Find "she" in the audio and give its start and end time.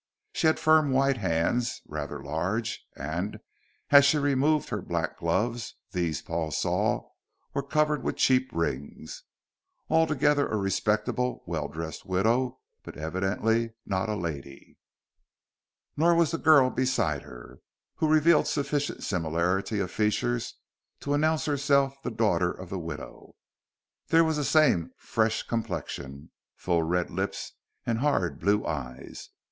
0.33-0.47, 4.03-4.17